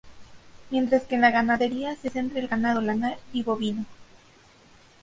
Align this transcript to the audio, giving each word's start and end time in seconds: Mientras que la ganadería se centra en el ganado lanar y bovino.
Mientras 0.71 1.03
que 1.03 1.19
la 1.19 1.29
ganadería 1.29 1.95
se 1.95 2.09
centra 2.09 2.39
en 2.39 2.45
el 2.45 2.49
ganado 2.49 2.81
lanar 2.81 3.19
y 3.33 3.43
bovino. 3.43 3.85